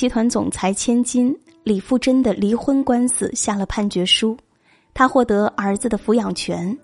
[0.00, 4.34] 集团总裁千金李富真的离婚官司下了判决书，
[4.94, 6.74] 他获得儿子的抚养权，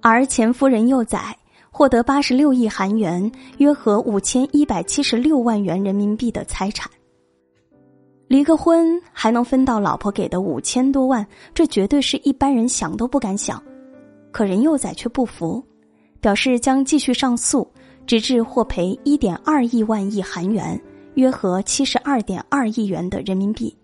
[0.00, 1.36] 而前夫人幼崽
[1.72, 6.88] 获得八十六亿韩元（约合五千一百七十六万元人民币）的财产。
[8.28, 13.60] 离个婚还能分到老婆给的五千多万，这绝对是一般人想都不敢想。
[14.30, 15.60] 可任幼崽却不服，
[16.20, 17.68] 表示将继续上诉，
[18.06, 20.80] 直至获赔一点二亿万亿韩元。
[21.14, 23.76] 约合七十二点二亿元的人民币。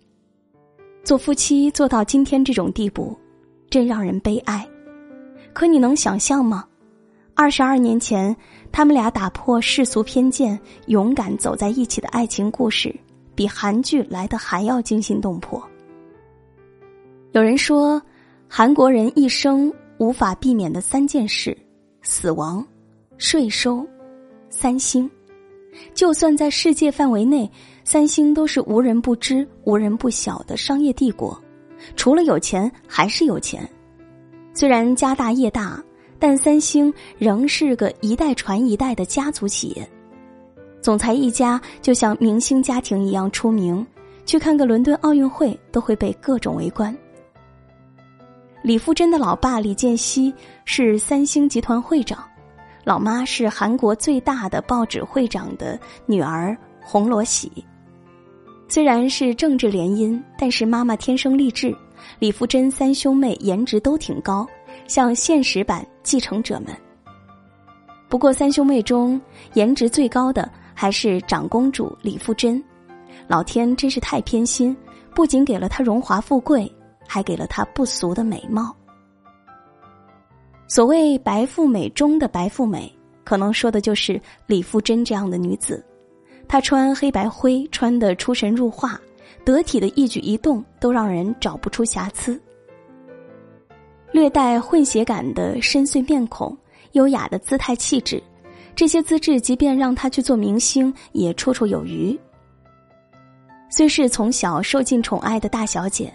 [1.03, 3.17] 做夫妻做到今天这种地步，
[3.69, 4.67] 真让人悲哀。
[5.53, 6.65] 可你能想象吗？
[7.33, 8.35] 二十二年前，
[8.71, 12.93] 他们俩打破世俗偏见，勇敢走在一起的爱情故事，
[13.33, 15.61] 比韩剧来的还要惊心动魄。
[17.31, 18.01] 有人说，
[18.47, 21.57] 韩国人一生无法避免的三件事：
[22.01, 22.63] 死亡、
[23.17, 23.83] 税收、
[24.49, 25.09] 三星。
[25.93, 27.49] 就算在世界范围内，
[27.83, 31.39] 三星都是无人不知、无人不晓的商业帝国。
[31.95, 33.67] 除了有钱，还是有钱。
[34.53, 35.83] 虽然家大业大，
[36.19, 39.89] 但三星仍是个一代传一代的家族企业。
[40.81, 43.85] 总裁一家就像明星家庭一样出名，
[44.25, 46.95] 去看个伦敦奥运会都会被各种围观。
[48.61, 50.33] 李富真的老爸李健熙
[50.65, 52.23] 是三星集团会长。
[52.83, 57.51] 老妈是韩国最大的报纸会长的女儿洪罗喜，
[58.67, 61.75] 虽然是政治联姻，但是妈妈天生丽质。
[62.17, 64.47] 李富真三兄妹颜值都挺高，
[64.87, 66.75] 像现实版继承者们。
[68.09, 69.21] 不过三兄妹中
[69.53, 72.61] 颜值最高的还是长公主李富真，
[73.27, 74.75] 老天真是太偏心，
[75.13, 76.69] 不仅给了她荣华富贵，
[77.07, 78.75] 还给了她不俗的美貌。
[80.73, 82.89] 所谓“白富美”中的“白富美”，
[83.25, 84.17] 可能说的就是
[84.47, 85.85] 李富真这样的女子。
[86.47, 88.97] 她穿黑白灰，穿得出神入化，
[89.43, 92.41] 得体的一举一动都让人找不出瑕疵。
[94.13, 96.57] 略带混血感的深邃面孔，
[96.93, 98.23] 优雅的姿态气质，
[98.73, 102.17] 这些资质，即便让她去做明星，也绰绰有余。
[103.69, 106.09] 虽是从小受尽宠爱的大小姐。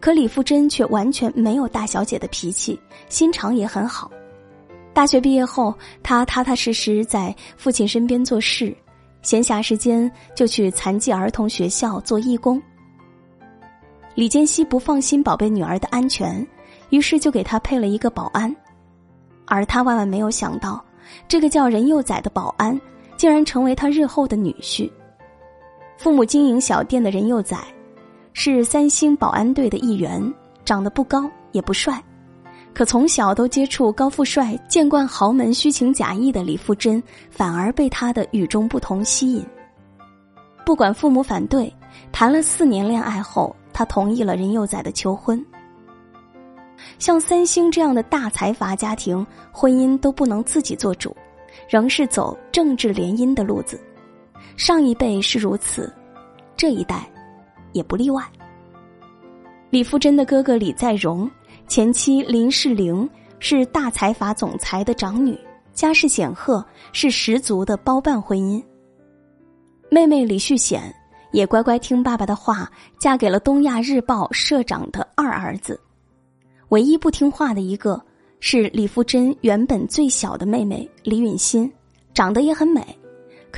[0.00, 2.78] 可李富真却完全没有大小姐的脾气，
[3.08, 4.10] 心肠也很好。
[4.92, 8.74] 大学毕业后，她踏踏实实在父亲身边做事，
[9.22, 12.60] 闲暇时间就去残疾儿童学校做义工。
[14.14, 16.44] 李建熙不放心宝贝女儿的安全，
[16.90, 18.54] 于是就给她配了一个保安，
[19.46, 20.84] 而他万万没有想到，
[21.28, 22.80] 这个叫任幼崽的保安
[23.16, 24.90] 竟然成为他日后的女婿。
[25.96, 27.58] 父母经营小店的任幼崽。
[28.40, 30.32] 是三星保安队的一员，
[30.64, 32.00] 长得不高也不帅，
[32.72, 39.44] 可从小都接触高富帅、见惯豪门虚情假意的李富真，反而被他的与众不同吸引。
[40.64, 41.74] 不管父母反对，
[42.12, 45.44] 谈了四年恋爱后，他同意了任幼崽的求婚。
[47.00, 51.12] 像三星这样的大财阀家庭，婚姻都不能自己做主，
[51.68, 53.80] 仍是走政治联姻的路子。
[54.56, 55.92] 上一辈是如此，
[56.56, 57.04] 这一代。
[57.72, 58.22] 也不例外。
[59.70, 61.30] 李富真的哥哥李在镕，
[61.66, 63.08] 前妻林世玲
[63.38, 65.38] 是大财阀总裁的长女，
[65.74, 68.62] 家世显赫，是十足的包办婚姻。
[69.90, 70.94] 妹妹李旭显
[71.32, 75.78] 也乖乖听爸爸的话，嫁给了东亚日报社长的二儿子。
[76.70, 78.00] 唯一不听话的一个
[78.40, 81.70] 是李富真原本最小的妹妹李允欣，
[82.12, 82.97] 长得也很美。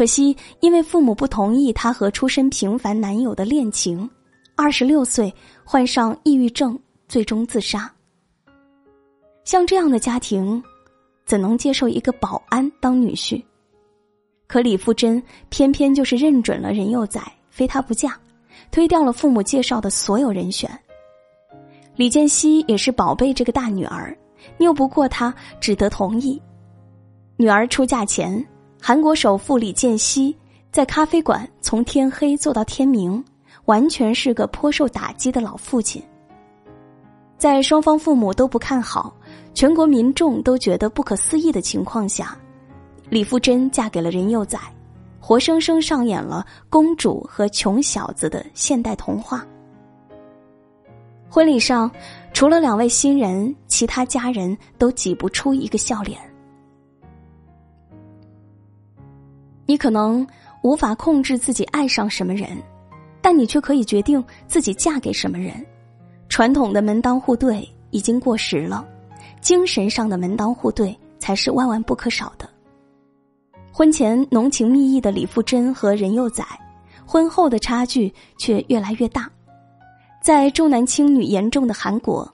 [0.00, 4.08] 可惜，因为父母不同意她和出身平凡男友的恋情，
[4.56, 5.30] 二十六岁
[5.62, 7.92] 患上抑郁症，最终自杀。
[9.44, 10.62] 像这样的家庭，
[11.26, 13.44] 怎能接受一个保安当女婿？
[14.46, 18.18] 可李富真偏偏就是认准了任幼崽，非他不嫁，
[18.70, 20.70] 推掉了父母介绍的所有人选。
[21.94, 24.16] 李建熙也是宝贝这个大女儿，
[24.60, 26.40] 拗不过他，只得同意。
[27.36, 28.42] 女儿出嫁前。
[28.82, 30.34] 韩国首富李健熙
[30.72, 33.22] 在咖啡馆从天黑做到天明，
[33.66, 36.02] 完全是个颇受打击的老父亲。
[37.36, 39.14] 在双方父母都不看好、
[39.52, 42.36] 全国民众都觉得不可思议的情况下，
[43.10, 44.58] 李富真嫁给了任佑宰，
[45.20, 49.46] 活生生上演了公主和穷小子的现代童话。
[51.28, 51.88] 婚礼上，
[52.32, 56.18] 除了两位新人，其他家人都挤不出一个笑脸。
[59.70, 60.26] 你可能
[60.62, 62.60] 无法控制自己爱上什么人，
[63.22, 65.64] 但你却可以决定自己嫁给什么人。
[66.28, 68.84] 传统的门当户对已经过时了，
[69.40, 72.50] 精神上的门当户对才是万万不可少的。
[73.70, 76.44] 婚前浓情蜜意的李富真和任幼崽，
[77.06, 79.30] 婚后的差距却越来越大。
[80.20, 82.28] 在重男轻女严重的韩国，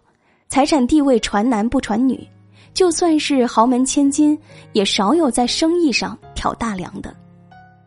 [0.49, 2.27] 财产地位传男不传女，
[2.73, 4.39] 就算是豪门千金，
[4.73, 7.15] 也少有在生意上挑大梁的。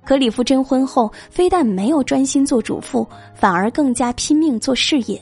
[0.09, 5.21] 可李富真婚后非但没有专心做主妇，反而更加拼命做事业。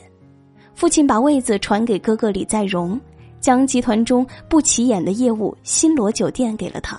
[0.74, 2.98] 父亲把位子传给哥哥李在镕，
[3.38, 6.98] 将集团中不起眼的业务新罗酒店给了他，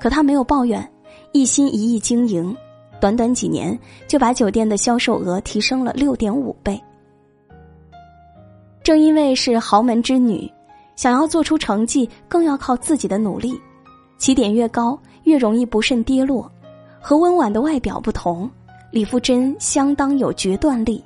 [0.00, 0.84] 可他没有抱怨，
[1.30, 2.56] 一心一意经营，
[3.00, 3.78] 短短几年
[4.08, 6.82] 就把酒店的销售额提升了六点五倍。
[8.82, 10.52] 正因为是豪门之女，
[10.96, 13.56] 想要做出成绩，更要靠自己的努力。
[14.18, 16.50] 起点越高，越容易不慎跌落。
[17.02, 18.48] 和温婉的外表不同，
[18.92, 21.02] 李富真相当有决断力，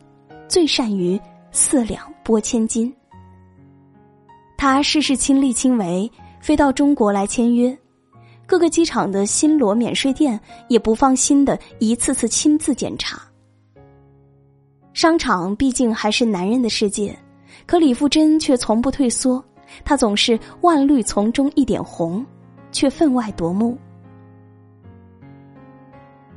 [0.47, 1.19] 最善于
[1.51, 2.95] 四两拨千斤。
[4.59, 7.77] 他事事亲力亲为，飞到中国来签约，
[8.45, 10.39] 各个机场的新罗免税店
[10.69, 13.21] 也不放心的一次次亲自检查。
[14.93, 17.17] 商场毕竟还是男人的世界。
[17.65, 19.43] 可李富真却从不退缩，
[19.83, 22.25] 他总是万绿丛中一点红，
[22.71, 23.77] 却分外夺目。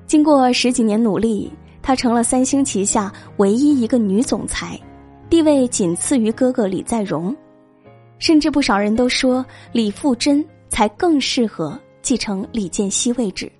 [0.09, 1.51] 经过十几年努力，
[1.83, 4.75] 她成了三星旗下唯一一个女总裁，
[5.29, 7.35] 地位仅次于哥哥李在镕，
[8.17, 13.51] 甚至不少人都说李富真才更适合继承李健熙位置。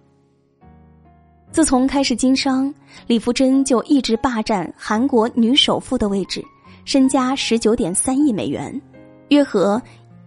[1.52, 2.74] 自从开始经商，
[3.06, 6.44] 李富真就一直霸占韩国女首富的位置。
[6.84, 8.82] 身家十九点三亿美元，
[9.28, 9.80] 约合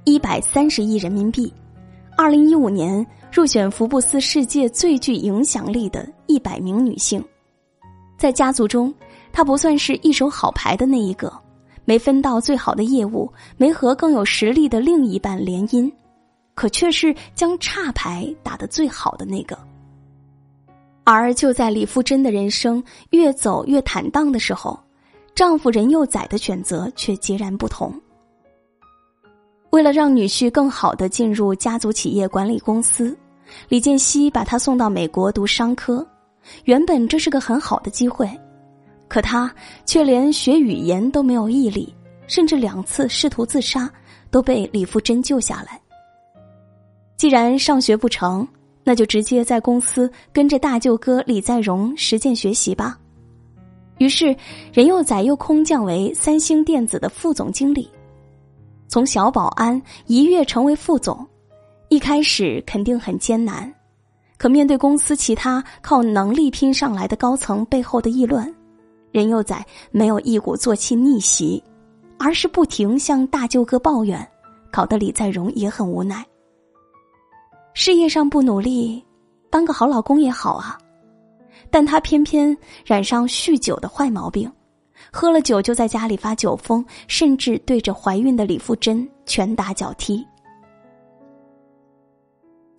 [0.05, 1.53] 一百三十亿人民币。
[2.17, 7.25] 二零一五年入选福布斯世界最具影响力的一百名女性。
[8.19, 8.93] 在家族中，
[9.33, 11.33] 她不算是一手好牌的那一个，
[11.87, 15.91] 没分到最好的业务，没和更有实力的另一半联姻，
[16.55, 19.59] 可却是将差牌打得最好的那个。
[21.05, 24.79] 而就在李富真的人生越走越坦荡的时候。
[25.35, 27.99] 丈夫任佑宰的选择却截然不同。
[29.71, 33.17] 为了让女婿更好的进入家族企业管理公司，
[33.69, 36.07] 李健熙把他送到美国读商科。
[36.65, 38.29] 原本这是个很好的机会，
[39.09, 39.53] 可他
[39.87, 41.95] 却连学语言都没有毅力，
[42.27, 43.89] 甚至两次试图自杀
[44.31, 45.81] 都被李富真救下来。
[47.17, 48.47] 既然上学不成，
[48.83, 52.99] 那就直接在公司跟着大舅哥李在镕实践学习吧。
[53.99, 54.35] 于是，
[54.73, 57.89] 任佑宰又空降为三星电子的副总经理，
[58.89, 61.25] 从小保安一跃成为副总。
[61.93, 63.71] 一开始肯定很艰难，
[64.39, 68.51] 可面对公司其他靠能力拼上来的高层背后的议论，
[69.11, 71.63] 任佑宰没有一鼓作气逆袭，
[72.19, 74.27] 而是不停向大舅哥抱怨，
[74.71, 76.25] 搞得李在容也很无奈。
[77.75, 79.05] 事业上不努力，
[79.51, 80.79] 当个好老公也好啊。
[81.71, 82.57] 但他偏偏
[82.87, 84.51] 染上酗酒的坏毛病，
[85.13, 90.27] 喝了酒就在家里发酒疯，甚至对着怀孕的李富真拳打脚踢。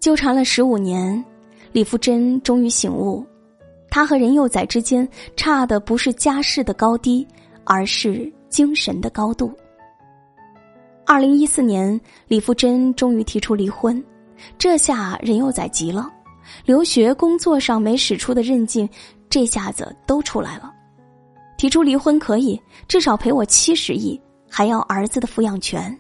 [0.04, 1.24] 纠缠了十五年，
[1.72, 3.26] 李富真终于醒悟，
[3.90, 5.08] 他和任佑宰之间
[5.38, 7.26] 差的不是家世的高低，
[7.64, 9.50] 而是精神的高度。
[11.06, 11.98] 二零一四年，
[12.28, 14.04] 李富真终于提出离婚，
[14.58, 16.12] 这下任佑宰急了。
[16.66, 18.90] 留学、工作上没使出的韧劲，
[19.30, 20.70] 这下子都出来了。
[21.56, 25.98] 提出离婚可以，至少赔我七十亿，还要儿子的抚养权。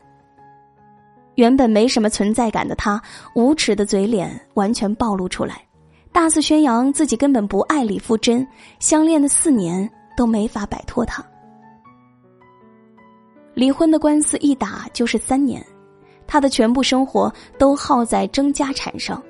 [1.35, 3.01] 原本没什么存在感的他，
[3.35, 5.65] 无耻的嘴脸完全暴露出来，
[6.11, 8.47] 大肆宣扬自己根本不爱李富真，
[8.79, 11.25] 相恋的四年都没法摆脱他。
[13.53, 15.65] 离婚的官司一打就是三年，
[16.27, 19.21] 他的全部生活都耗在争家产上。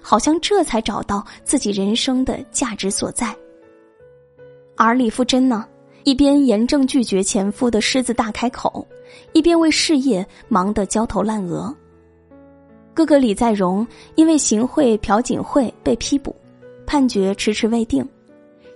[0.00, 3.34] 好像这才找到自己人生的价值所在。
[4.76, 5.66] 而李富真呢，
[6.04, 8.86] 一边严正拒绝前夫的狮子大开口，
[9.32, 11.74] 一边为事业忙得焦头烂额。
[12.92, 16.34] 哥哥李在镕因为行贿朴槿惠被批捕，
[16.86, 18.06] 判决迟迟未定，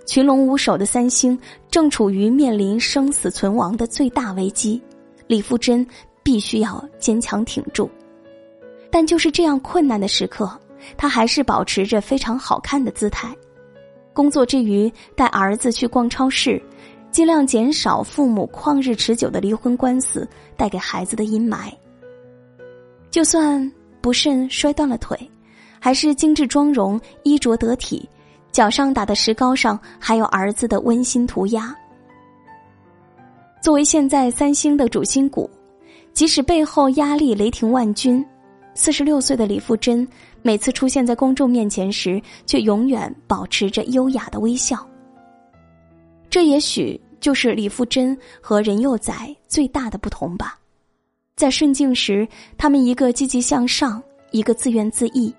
[0.05, 1.37] 群龙无首的三星
[1.69, 4.81] 正处于面临生死存亡的最大危机，
[5.27, 5.85] 李富真
[6.23, 7.89] 必须要坚强挺住。
[8.89, 10.51] 但就是这样困难的时刻。
[10.97, 13.35] 他还是保持着非常好看的姿态，
[14.13, 16.61] 工作之余带儿子去逛超市，
[17.15, 21.71] 尽量减少父母旷日持久的离婚官司带给孩子的阴霾。
[23.09, 25.17] 就算不慎摔断了腿，
[25.79, 28.05] 还是精致妆容、衣着得体，
[28.51, 31.73] 脚上打的石膏上还有儿子的温馨涂鸦。
[33.61, 35.49] 作为现在三星的主心骨，
[36.11, 38.25] 即使背后压力雷霆万钧。
[38.73, 40.05] 四十六岁的李富真，
[40.41, 44.85] 每次出现在公众面前时，却永远保持着优雅的微笑，
[46.29, 50.59] 这也许就是李富真和任幼宰最大的不同吧。
[51.35, 55.33] 在顺境时，他们一个积极向上，一个自怨自艾；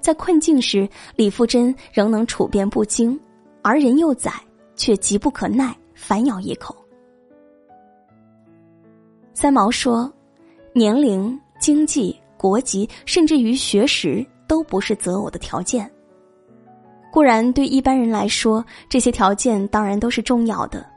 [0.00, 3.20] 在困境时，李富真仍能处变不惊，
[3.60, 4.32] 而任幼宰
[4.76, 6.74] 却急不可耐，反咬一口。
[9.34, 10.10] 三毛说
[10.72, 15.86] ：“年龄、经济、国籍，甚至于学识，都不是择偶的条件。
[17.12, 20.95] 固然，对一般人来说，这些条件当然都是重要的，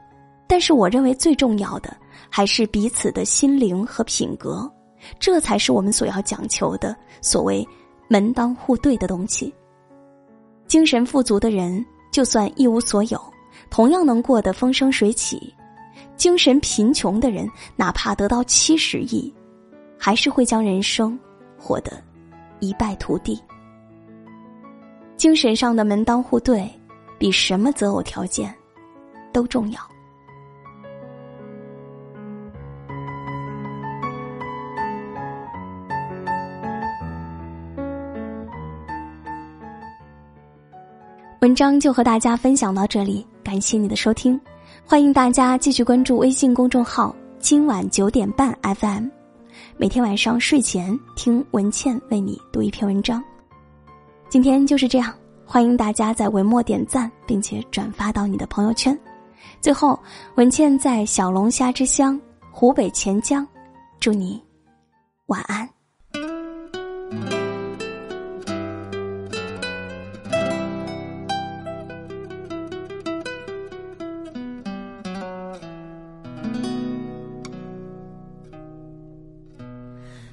[0.50, 1.96] 但是我认为最重要的。”
[2.32, 4.70] 还是彼此的心灵和品格，
[5.18, 7.66] 这才是我们所要讲求的所谓
[8.06, 9.52] 门当户对的东西。
[10.68, 13.20] 精神富足的人，就算一无所有，
[13.68, 15.38] 同样能过得风生水起；
[16.16, 19.34] 精神贫穷的人，哪怕得到七十亿，
[19.98, 21.18] 还是会将人生
[21.58, 22.00] 活得
[22.60, 23.42] 一败涂地。
[25.16, 26.70] 精神上的门当户对，
[27.18, 28.54] 比什么择偶条件
[29.32, 29.89] 都重要。
[41.40, 44.38] 文章就和大家分享到这里，感谢你的收听，
[44.84, 49.06] 欢迎大家继续关注微信公众号“今晚九点半 FM”，
[49.78, 53.24] 每天晚上睡前听文倩为你读一篇文章。
[54.28, 55.14] 今天就是这样，
[55.46, 58.96] 欢迎大家在文末点赞，并且转发到你的朋友圈。
[59.62, 59.98] 最后，
[60.34, 62.20] 文倩在小龙虾之乡
[62.50, 63.48] 湖北潜江，
[63.98, 64.38] 祝你
[65.24, 65.66] 晚安。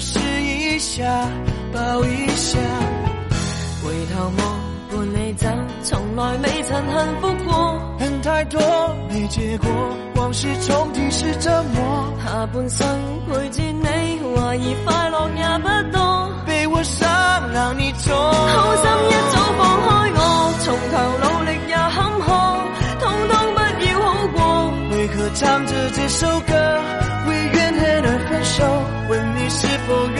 [0.00, 1.04] 试一下，
[1.72, 2.58] 抱一下。
[3.84, 5.46] 回头望，伴你走，
[5.82, 7.78] 从来未曾幸福过。
[7.98, 8.60] 恨太多，
[9.10, 9.68] 没结果，
[10.16, 12.12] 往事重提是折磨。
[12.24, 12.86] 下半生
[13.26, 13.86] 陪住你，
[14.34, 16.32] 怀疑快乐也不多。
[16.46, 17.08] 被我伤，
[17.52, 18.16] 让你痛。
[18.16, 20.18] 好心一早放开我，
[20.60, 22.26] 从头努力也坎坷，
[23.00, 24.38] 通通不要好过。
[24.96, 26.54] 为何唱着这首歌？
[29.90, 30.19] 问你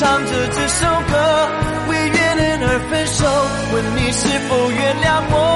[0.00, 1.12] 唱着这首歌
[1.90, 3.20] 为怨恨而分手，
[3.70, 5.49] 问你是否原谅我？